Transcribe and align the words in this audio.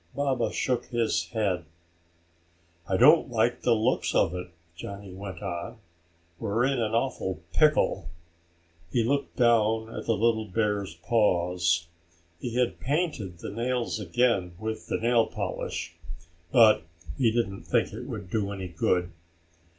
Baba 0.15 0.51
shook 0.51 0.85
his 0.87 1.29
head. 1.29 1.63
"I 2.89 2.97
don't 2.97 3.29
like 3.29 3.61
the 3.61 3.75
looks 3.75 4.15
of 4.15 4.33
it," 4.33 4.47
Johnny 4.75 5.13
went 5.13 5.43
on. 5.43 5.77
"We're 6.39 6.65
in 6.65 6.79
an 6.81 6.93
awful 6.95 7.39
pickle." 7.53 8.09
He 8.91 9.03
looked 9.03 9.35
down 9.35 9.93
at 9.93 10.07
the 10.07 10.17
little 10.17 10.45
bear's 10.45 10.95
paws. 10.95 11.85
He 12.39 12.55
had 12.55 12.79
painted 12.79 13.37
the 13.41 13.51
nails 13.51 13.99
again 13.99 14.53
with 14.57 14.87
the 14.87 14.97
nail 14.97 15.27
polish, 15.27 15.93
but 16.51 16.81
he 17.15 17.29
didn't 17.29 17.65
think 17.65 17.93
it 17.93 18.07
would 18.07 18.31
do 18.31 18.51
any 18.51 18.69
good. 18.69 19.11